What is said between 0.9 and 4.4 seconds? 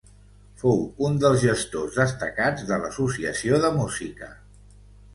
un dels gestors destacats de l'Associació de Música.